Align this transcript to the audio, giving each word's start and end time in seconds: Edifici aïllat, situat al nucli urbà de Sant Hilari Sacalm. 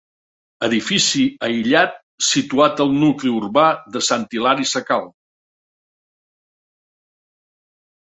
Edifici 0.67 1.25
aïllat, 1.47 1.93
situat 2.29 2.83
al 2.87 2.97
nucli 3.03 3.35
urbà 3.43 3.67
de 3.99 4.03
Sant 4.09 4.27
Hilari 4.33 4.69
Sacalm. 4.73 5.15